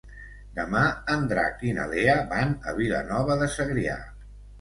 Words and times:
Demà 0.59 0.79
en 1.15 1.27
Drac 1.31 1.61
i 1.71 1.73
na 1.79 1.85
Lea 1.91 2.15
van 2.31 2.55
a 2.71 2.73
Vilanova 2.79 3.37
de 3.43 3.51
Segrià. 3.57 3.99